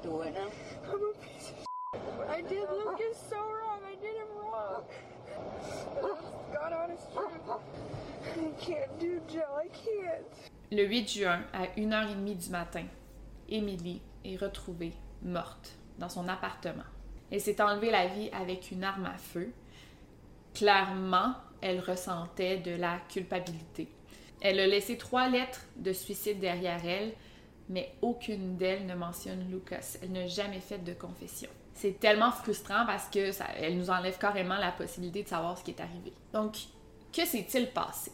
Do 0.00 0.20
it 0.20 0.34
now. 0.34 0.52
I'm 0.88 0.94
a 0.94 1.12
piece 1.18 1.50
of 1.50 1.56
shit. 1.56 2.30
I 2.30 2.40
did 2.42 2.70
Lucas 2.70 3.18
so 3.28 3.38
wrong. 3.38 3.80
I 3.84 3.96
did 4.00 4.14
him 4.14 4.28
wrong. 4.40 4.84
That's 5.96 6.22
God 6.54 6.72
honest 6.72 6.72
truth. 6.72 6.72
I 6.72 6.72
can't 6.72 6.72
do 6.72 6.72
jail. 6.72 6.72
I 6.72 6.72
can't. 6.72 6.78
Le 10.70 10.84
8 10.84 11.08
juin, 11.08 11.40
à 11.52 11.66
1h30 11.78 12.36
du 12.36 12.50
matin, 12.50 12.84
Emily 13.48 14.02
est 14.24 14.36
retrouvée 14.36 14.92
morte 15.22 15.72
dans 15.98 16.08
son 16.08 16.28
appartement. 16.28 16.84
Elle 17.30 17.40
s'est 17.40 17.60
enlevée 17.60 17.90
la 17.90 18.06
vie 18.06 18.30
avec 18.32 18.70
une 18.70 18.84
arme 18.84 19.06
à 19.06 19.16
feu. 19.16 19.52
Clairement, 20.54 21.34
elle 21.60 21.80
ressentait 21.80 22.58
de 22.58 22.72
la 22.72 22.98
culpabilité. 23.08 23.88
Elle 24.40 24.60
a 24.60 24.66
laissé 24.66 24.96
trois 24.96 25.28
lettres 25.28 25.64
de 25.76 25.92
suicide 25.92 26.38
derrière 26.38 26.84
elle, 26.84 27.12
mais 27.68 27.92
aucune 28.02 28.56
d'elles 28.56 28.86
ne 28.86 28.94
mentionne 28.94 29.50
Lucas. 29.50 29.98
Elle 30.02 30.12
n'a 30.12 30.26
jamais 30.26 30.60
fait 30.60 30.78
de 30.78 30.92
confession. 30.92 31.50
C'est 31.74 32.00
tellement 32.00 32.32
frustrant 32.32 32.86
parce 32.86 33.08
que 33.08 33.30
ça, 33.32 33.46
elle 33.56 33.76
nous 33.78 33.90
enlève 33.90 34.18
carrément 34.18 34.56
la 34.56 34.72
possibilité 34.72 35.22
de 35.22 35.28
savoir 35.28 35.56
ce 35.58 35.64
qui 35.64 35.70
est 35.72 35.80
arrivé. 35.80 36.12
Donc, 36.32 36.56
que 37.18 37.26
s'est-il 37.26 37.66
passé? 37.68 38.12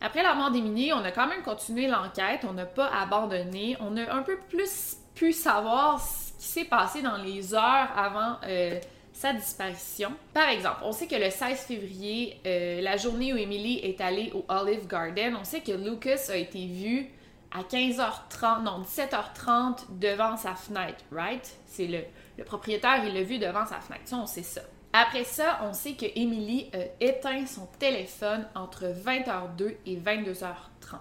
Après 0.00 0.22
la 0.22 0.34
mort 0.34 0.50
d'Émilie, 0.50 0.92
on 0.92 1.04
a 1.04 1.12
quand 1.12 1.28
même 1.28 1.42
continué 1.42 1.86
l'enquête, 1.86 2.40
on 2.48 2.54
n'a 2.54 2.66
pas 2.66 2.88
abandonné, 2.88 3.76
on 3.80 3.96
a 3.96 4.10
un 4.12 4.22
peu 4.22 4.38
plus 4.48 4.96
pu 5.14 5.32
savoir 5.32 6.00
ce 6.00 6.32
qui 6.38 6.46
s'est 6.46 6.64
passé 6.64 7.02
dans 7.02 7.18
les 7.18 7.54
heures 7.54 7.88
avant 7.94 8.36
euh, 8.44 8.80
sa 9.12 9.34
disparition. 9.34 10.12
Par 10.32 10.48
exemple, 10.48 10.78
on 10.82 10.92
sait 10.92 11.06
que 11.06 11.14
le 11.14 11.30
16 11.30 11.60
février, 11.60 12.40
euh, 12.46 12.80
la 12.80 12.96
journée 12.96 13.34
où 13.34 13.36
Emily 13.36 13.78
est 13.80 14.00
allée 14.00 14.32
au 14.34 14.44
Olive 14.48 14.86
Garden, 14.88 15.36
on 15.38 15.44
sait 15.44 15.60
que 15.60 15.72
Lucas 15.72 16.30
a 16.30 16.36
été 16.36 16.66
vu 16.66 17.10
à 17.52 17.62
15h30, 17.62 18.62
non, 18.62 18.80
17h30 18.80 19.98
devant 19.98 20.38
sa 20.38 20.54
fenêtre, 20.54 21.04
right? 21.12 21.58
C'est 21.66 21.86
le, 21.86 21.98
le 22.38 22.44
propriétaire, 22.44 23.04
il 23.04 23.12
l'a 23.12 23.22
vu 23.22 23.38
devant 23.38 23.66
sa 23.66 23.78
fenêtre. 23.78 24.04
Ça, 24.06 24.16
on 24.16 24.26
sait 24.26 24.42
ça. 24.42 24.62
Après 24.92 25.24
ça, 25.24 25.60
on 25.62 25.72
sait 25.72 25.94
que 25.94 26.04
Emily 26.16 26.70
a 26.74 27.04
éteint 27.04 27.46
son 27.46 27.66
téléphone 27.78 28.46
entre 28.54 28.84
20h02 28.84 29.76
et 29.86 29.96
22h30. 29.96 30.98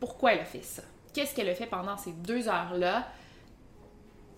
Pourquoi 0.00 0.32
elle 0.32 0.40
a 0.40 0.44
fait 0.46 0.62
ça? 0.62 0.82
Qu'est-ce 1.12 1.34
qu'elle 1.34 1.50
a 1.50 1.54
fait 1.54 1.66
pendant 1.66 1.96
ces 1.98 2.12
deux 2.12 2.48
heures-là? 2.48 3.06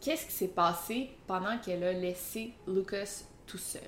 Qu'est-ce 0.01 0.27
qui 0.27 0.33
s'est 0.33 0.49
passé 0.49 1.11
pendant 1.27 1.57
qu'elle 1.59 1.85
a 1.85 1.93
laissé 1.93 2.53
Lucas 2.67 3.23
tout 3.47 3.59
seul? 3.59 3.83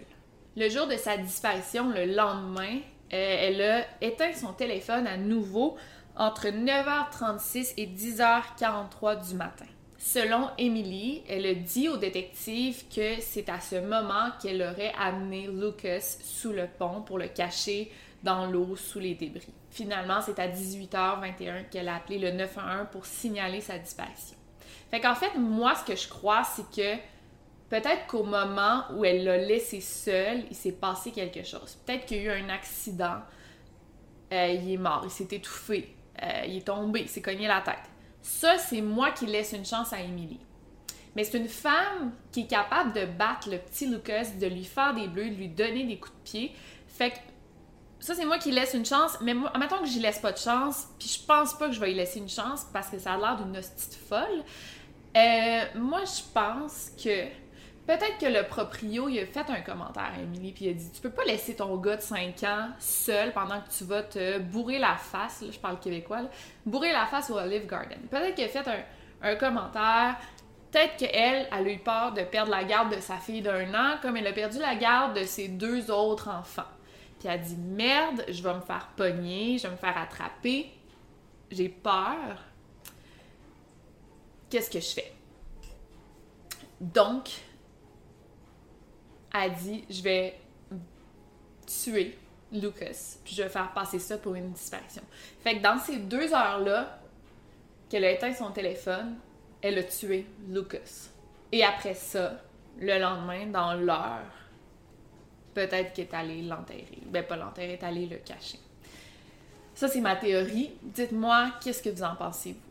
Le 0.57 0.69
jour 0.69 0.87
de 0.87 0.97
sa 0.97 1.17
disparition, 1.17 1.91
le 1.91 2.07
lendemain, 2.07 2.79
euh, 3.13 3.37
elle 3.41 3.63
a 3.63 3.85
éteint 4.01 4.33
son 4.33 4.53
téléphone 4.53 5.07
à 5.07 5.17
nouveau 5.17 5.77
entre 6.17 6.49
9h36 6.49 7.75
et 7.77 7.87
10h43 7.87 9.29
du 9.29 9.35
matin. 9.35 9.67
Selon 9.99 10.51
Emily, 10.59 11.25
elle 11.29 11.45
a 11.45 11.55
dit 11.55 11.89
au 11.89 11.97
détective 11.97 12.85
que 12.89 13.21
c'est 13.21 13.49
à 13.49 13.61
ce 13.61 13.75
moment 13.77 14.31
qu'elle 14.41 14.63
aurait 14.63 14.93
amené 14.97 15.49
Lucas 15.49 16.19
sous 16.23 16.53
le 16.53 16.69
pont 16.69 17.03
pour 17.03 17.19
le 17.19 17.27
cacher 17.27 17.91
dans 18.23 18.47
l'eau 18.47 18.77
sous 18.77 19.01
les 19.01 19.17
débris. 19.17 19.53
Finalement, 19.71 20.21
c'est 20.23 20.39
à 20.39 20.47
18h21 20.47 21.69
qu'elle 21.69 21.89
a 21.89 21.97
appelé 21.97 22.21
le 22.21 22.31
911 22.31 22.87
pour 22.93 23.07
signaler 23.07 23.61
sa 23.61 23.77
disparition. 23.77 24.37
Fait 24.89 25.01
qu'en 25.01 25.17
fait, 25.17 25.37
moi, 25.37 25.75
ce 25.75 25.85
que 25.85 25.99
je 25.99 26.09
crois, 26.09 26.45
c'est 26.45 26.71
que 26.71 26.97
peut-être 27.69 28.07
qu'au 28.07 28.23
moment 28.23 28.85
où 28.95 29.05
elle 29.05 29.25
l'a 29.25 29.37
laissé 29.37 29.81
seul, 29.81 30.45
il 30.49 30.57
s'est 30.57 30.73
passé 30.73 31.11
quelque 31.11 31.43
chose. 31.43 31.77
Peut-être 31.85 32.07
qu'il 32.07 32.23
y 32.23 32.29
a 32.29 32.39
eu 32.39 32.45
un 32.45 32.49
accident, 32.51 33.19
euh, 34.33 34.47
il 34.47 34.73
est 34.73 34.77
mort, 34.77 35.03
il 35.05 35.11
s'est 35.11 35.29
étouffé, 35.33 35.93
euh, 36.23 36.45
il 36.47 36.59
est 36.59 36.67
tombé, 36.67 37.01
il 37.01 37.09
s'est 37.09 37.23
cogné 37.23 37.49
la 37.49 37.61
tête. 37.63 37.77
Ça, 38.29 38.59
c'est 38.59 38.83
moi 38.83 39.11
qui 39.11 39.25
laisse 39.25 39.53
une 39.53 39.65
chance 39.65 39.95
à 39.95 40.03
Emily. 40.03 40.39
Mais 41.17 41.25
c'est 41.25 41.39
une 41.39 41.49
femme 41.49 42.13
qui 42.31 42.43
est 42.43 42.47
capable 42.47 42.93
de 42.93 43.07
battre 43.07 43.49
le 43.51 43.57
petit 43.57 43.87
Lucas, 43.87 44.27
de 44.39 44.47
lui 44.47 44.65
faire 44.65 44.95
des 44.95 45.09
bleus, 45.09 45.31
de 45.31 45.35
lui 45.35 45.49
donner 45.49 45.85
des 45.85 45.97
coups 45.97 46.15
de 46.15 46.31
pied. 46.31 46.53
Fait 46.87 47.11
que 47.13 47.17
ça, 48.01 48.15
c'est 48.15 48.27
moi 48.27 48.37
qui 48.37 48.53
laisse 48.53 48.75
une 48.75 48.85
chance. 48.85 49.17
Mais 49.23 49.33
moi, 49.33 49.51
mettons 49.59 49.79
que 49.79 49.87
j'y 49.87 49.99
laisse 49.99 50.19
pas 50.19 50.33
de 50.33 50.37
chance, 50.37 50.89
puis 50.99 51.09
je 51.09 51.25
pense 51.27 51.57
pas 51.57 51.69
que 51.69 51.73
je 51.75 51.81
vais 51.81 51.91
y 51.91 51.95
laisser 51.95 52.19
une 52.19 52.29
chance 52.29 52.67
parce 52.71 52.89
que 52.91 52.99
ça 52.99 53.15
a 53.15 53.17
l'air 53.17 53.43
d'une 53.43 53.57
hostie 53.57 53.97
folle. 53.97 54.45
Euh, 55.17 55.65
moi, 55.77 56.03
je 56.05 56.21
pense 56.35 56.91
que 57.03 57.29
peut-être 57.89 58.19
que 58.19 58.27
le 58.27 58.47
proprio, 58.47 59.09
il 59.09 59.19
a 59.19 59.25
fait 59.25 59.49
un 59.49 59.63
commentaire 59.63 60.13
à 60.15 60.21
Emily, 60.21 60.53
puis 60.53 60.67
il 60.67 60.71
a 60.71 60.75
dit 60.75 60.91
Tu 60.91 61.01
peux 61.01 61.11
pas 61.11 61.25
laisser 61.25 61.57
ton 61.57 61.75
gars 61.79 61.97
de 61.97 62.03
5 62.03 62.43
ans 62.45 62.69
seul 62.79 63.33
pendant 63.33 63.63
que 63.63 63.71
tu 63.71 63.85
vas 63.85 64.03
te 64.03 64.39
bourrer 64.39 64.79
la 64.79 64.97
face, 64.97 65.41
là, 65.41 65.49
je 65.51 65.59
parle 65.59 65.81
québécois, 65.81 66.21
là, 66.21 66.29
bourrer 66.67 66.93
la 66.93 67.07
face 67.07 67.31
au 67.31 67.39
Olive 67.39 67.67
Garden. 67.67 67.99
Peut-être 68.11 68.35
qu'il 68.35 68.45
a 68.45 68.49
fait 68.49 68.85
un, 69.23 69.37
commentaire, 69.37 70.17
peut-être 70.71 70.99
qu'elle, 70.99 71.49
elle 71.51 71.67
a 71.67 71.71
eu 71.71 71.79
peur 71.79 72.13
de 72.13 72.23
perdre 72.25 72.51
la 72.51 72.63
garde 72.63 72.95
de 72.95 73.01
sa 73.01 73.17
fille 73.17 73.41
d'un 73.41 73.73
an, 73.73 73.97
comme 74.03 74.19
elle 74.19 74.27
a 74.27 74.33
perdu 74.33 74.59
la 74.59 74.75
garde 74.75 75.19
de 75.19 75.25
ses 75.25 75.49
deux 75.49 75.91
autres 75.91 76.29
enfants. 76.29 76.69
Puis 77.19 77.27
elle 77.27 77.41
dit 77.41 77.57
Merde, 77.57 78.23
je 78.29 78.43
vais 78.43 78.55
me 78.55 78.61
faire 78.61 78.91
pogner, 78.97 79.57
je 79.57 79.67
vais 79.67 79.73
me 79.73 79.79
faire 79.79 79.97
attraper, 79.97 80.71
j'ai 81.51 81.71
peur. 81.71 82.37
Qu'est-ce 84.51 84.71
que 84.71 84.81
je 84.81 84.93
fais? 84.95 85.13
Donc, 86.81 87.31
elle 89.35 89.55
dit 89.55 89.85
Je 89.89 90.03
vais 90.03 90.39
tuer 91.67 92.19
Lucas, 92.53 93.19
puis 93.25 93.35
je 93.35 93.43
vais 93.43 93.49
faire 93.49 93.73
passer 93.73 93.99
ça 93.99 94.19
pour 94.19 94.35
une 94.35 94.53
disparition. 94.53 95.03
Fait 95.41 95.59
que 95.59 95.63
dans 95.63 95.79
ces 95.79 95.99
deux 95.99 96.33
heures-là, 96.33 96.99
qu'elle 97.89 98.05
a 98.05 98.11
éteint 98.11 98.33
son 98.33 98.51
téléphone, 98.51 99.17
elle 99.63 99.79
a 99.79 99.83
tué 99.83 100.27
Lucas. 100.49 101.11
Et 101.53 101.65
après 101.65 101.95
ça, 101.95 102.41
le 102.79 102.99
lendemain, 102.99 103.47
dans 103.47 103.75
l'heure, 103.75 104.25
peut-être 105.55 105.93
qu'elle 105.93 106.07
est 106.07 106.15
allée 106.15 106.43
l'enterrer. 106.43 106.99
Ben, 107.07 107.25
pas 107.25 107.37
l'enterrer, 107.37 107.75
est 107.75 107.83
allée 107.83 108.07
le 108.07 108.17
cacher. 108.19 108.59
Ça, 109.75 109.89
c'est 109.89 110.01
ma 110.01 110.17
théorie. 110.17 110.73
Dites-moi, 110.83 111.53
qu'est-ce 111.63 111.83
que 111.83 111.91
vous 111.91 112.03
en 112.03 112.15
pensez, 112.17 112.53
vous? 112.53 112.69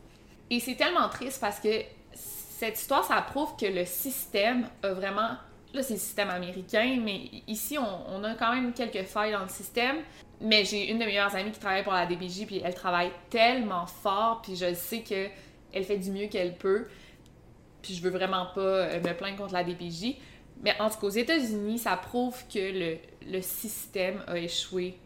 Et 0.50 0.60
c'est 0.60 0.76
tellement 0.76 1.08
triste 1.08 1.40
parce 1.40 1.60
que 1.60 1.82
cette 2.12 2.78
histoire, 2.78 3.04
ça 3.04 3.20
prouve 3.22 3.56
que 3.56 3.66
le 3.66 3.84
système 3.84 4.68
a 4.82 4.92
vraiment 4.92 5.36
Là, 5.74 5.82
c'est 5.82 5.94
le 5.94 6.00
système 6.00 6.30
américain, 6.30 6.98
mais 7.02 7.30
ici, 7.46 7.76
on, 7.78 8.24
a 8.24 8.34
quand 8.34 8.54
même 8.54 8.72
quelques 8.72 9.06
failles 9.06 9.32
dans 9.32 9.42
le 9.42 9.48
système. 9.48 9.98
Mais 10.40 10.64
j'ai 10.64 10.90
une 10.90 10.98
de 10.98 11.04
mes 11.04 11.06
meilleures 11.06 11.34
amies 11.34 11.50
qui 11.50 11.58
travaille 11.58 11.82
pour 11.82 11.92
la 11.92 12.06
DBJ, 12.06 12.46
puis 12.46 12.62
elle 12.64 12.74
travaille 12.74 13.10
tellement 13.28 13.86
fort, 13.86 14.40
puis 14.42 14.56
je 14.56 14.72
sais 14.72 15.00
que 15.00 15.26
elle 15.72 15.84
fait 15.84 15.98
du 15.98 16.10
mieux 16.10 16.28
qu'elle 16.28 16.56
peut. 16.56 16.86
Puis 17.82 17.94
je 17.94 18.02
veux 18.02 18.10
vraiment 18.10 18.46
pas 18.54 18.60
euh, 18.60 19.00
me 19.00 19.12
plaindre 19.12 19.36
contre 19.36 19.52
la 19.52 19.64
DBJ. 19.64 20.14
Mais 20.62 20.74
en 20.80 20.88
tout 20.88 20.98
cas, 21.00 21.06
aux 21.06 21.10
États-Unis, 21.10 21.78
ça 21.78 21.96
prouve 21.96 22.36
que 22.52 22.58
le, 22.58 22.96
le 23.30 23.42
système 23.42 24.22
a 24.26 24.38
échoué. 24.38 24.96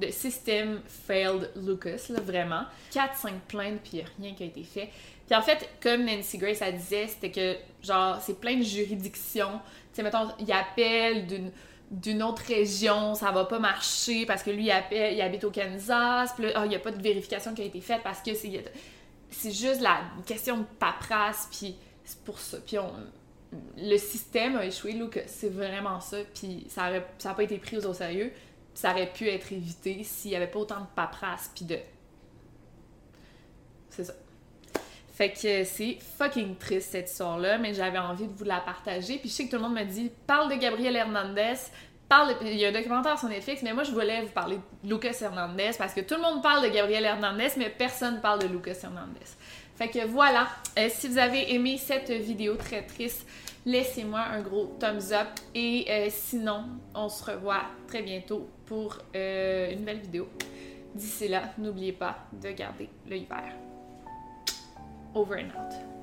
Le 0.00 0.10
système 0.10 0.80
failed 0.86 1.50
Lucas, 1.56 2.06
là, 2.10 2.20
vraiment. 2.20 2.62
4-5 2.92 3.32
plaintes, 3.48 3.80
puis 3.82 4.02
rien 4.18 4.34
qui 4.34 4.42
a 4.42 4.46
été 4.46 4.62
fait. 4.62 4.90
Puis 5.26 5.34
en 5.34 5.42
fait, 5.42 5.68
comme 5.82 6.04
Nancy 6.04 6.38
Grace 6.38 6.62
a 6.62 6.70
disait, 6.70 7.08
c'était 7.08 7.30
que, 7.30 7.56
genre, 7.82 8.20
c'est 8.20 8.38
plein 8.38 8.56
de 8.56 8.62
juridictions. 8.62 9.60
Tu 9.92 9.96
sais, 9.96 10.02
mettons, 10.02 10.28
il 10.38 10.50
appelle 10.52 11.26
d'une 11.26 11.50
d'une 11.90 12.22
autre 12.22 12.42
région, 12.42 13.14
ça 13.14 13.30
va 13.30 13.44
pas 13.44 13.58
marcher 13.58 14.26
parce 14.26 14.42
que 14.42 14.50
lui, 14.50 14.64
il, 14.64 14.70
appelle, 14.70 15.14
il 15.14 15.20
habite 15.20 15.44
au 15.44 15.50
Kansas, 15.50 16.32
puis 16.34 16.46
ah, 16.54 16.64
il 16.64 16.70
n'y 16.70 16.74
a 16.74 16.80
pas 16.80 16.90
de 16.90 17.00
vérification 17.00 17.54
qui 17.54 17.62
a 17.62 17.64
été 17.64 17.80
faite 17.80 18.00
parce 18.02 18.20
que 18.20 18.34
c'est, 18.34 18.64
c'est 19.30 19.52
juste 19.52 19.80
la 19.80 20.00
question 20.26 20.58
de 20.58 20.64
paperasse, 20.78 21.48
puis 21.50 21.76
c'est 22.04 22.18
pour 22.24 22.40
ça. 22.40 22.58
Puis 22.66 22.76
le 23.76 23.96
système 23.98 24.56
a 24.56 24.64
échoué, 24.64 24.92
Luke, 24.92 25.22
c'est 25.26 25.48
vraiment 25.48 26.00
ça, 26.00 26.18
puis 26.34 26.66
ça 26.68 26.90
n'a 26.90 27.00
ça 27.18 27.34
pas 27.34 27.44
été 27.44 27.58
pris 27.58 27.76
au 27.76 27.94
sérieux, 27.94 28.32
ça 28.74 28.90
aurait 28.90 29.12
pu 29.12 29.28
être 29.28 29.52
évité 29.52 30.02
s'il 30.02 30.32
n'y 30.32 30.36
avait 30.36 30.48
pas 30.48 30.58
autant 30.58 30.80
de 30.80 30.86
paperasse, 30.94 31.50
puis 31.54 31.64
de... 31.64 31.78
C'est 33.90 34.04
ça. 34.04 34.12
Fait 35.16 35.30
que 35.30 35.64
c'est 35.64 35.96
fucking 36.18 36.56
triste 36.56 36.90
cette 36.90 37.10
histoire-là, 37.10 37.56
mais 37.56 37.72
j'avais 37.72 37.96
envie 37.96 38.26
de 38.26 38.34
vous 38.34 38.44
la 38.44 38.60
partager. 38.60 39.16
Puis 39.16 39.30
je 39.30 39.34
sais 39.34 39.46
que 39.46 39.50
tout 39.50 39.56
le 39.56 39.62
monde 39.62 39.72
me 39.72 39.84
dit 39.84 40.10
parle 40.26 40.50
de 40.50 40.56
Gabriel 40.56 40.94
Hernandez, 40.94 41.54
parle 42.06 42.38
de... 42.38 42.44
il 42.44 42.58
y 42.58 42.66
a 42.66 42.68
un 42.68 42.72
documentaire 42.72 43.18
sur 43.18 43.30
Netflix, 43.30 43.62
mais 43.62 43.72
moi 43.72 43.82
je 43.82 43.92
voulais 43.92 44.20
vous 44.20 44.28
parler 44.28 44.56
de 44.56 44.90
Lucas 44.90 45.16
Hernandez 45.22 45.70
parce 45.78 45.94
que 45.94 46.02
tout 46.02 46.16
le 46.16 46.20
monde 46.20 46.42
parle 46.42 46.64
de 46.64 46.68
Gabriel 46.68 47.02
Hernandez, 47.06 47.48
mais 47.56 47.70
personne 47.70 48.20
parle 48.20 48.42
de 48.42 48.46
Lucas 48.46 48.76
Hernandez. 48.82 49.24
Fait 49.76 49.88
que 49.88 50.06
voilà, 50.06 50.48
euh, 50.78 50.88
si 50.90 51.08
vous 51.08 51.16
avez 51.16 51.54
aimé 51.54 51.78
cette 51.78 52.10
vidéo 52.10 52.56
très 52.56 52.82
triste, 52.82 53.26
laissez-moi 53.64 54.20
un 54.20 54.42
gros 54.42 54.76
thumbs 54.78 55.12
up 55.12 55.28
et 55.54 55.86
euh, 55.88 56.08
sinon, 56.10 56.66
on 56.94 57.08
se 57.08 57.24
revoit 57.24 57.62
très 57.88 58.02
bientôt 58.02 58.50
pour 58.66 58.98
euh, 59.14 59.72
une 59.72 59.78
nouvelle 59.78 60.00
vidéo. 60.00 60.28
D'ici 60.94 61.28
là, 61.28 61.54
n'oubliez 61.56 61.92
pas 61.92 62.18
de 62.34 62.50
garder 62.50 62.90
l'œil 63.08 63.24
vert. 63.24 63.65
Over 65.16 65.36
and 65.36 65.50
out. 65.56 65.95